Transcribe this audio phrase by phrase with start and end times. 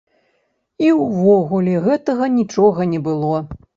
[0.85, 3.37] І ўвогуле гэтага нічога не было.